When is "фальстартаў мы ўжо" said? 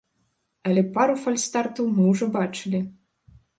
1.25-2.25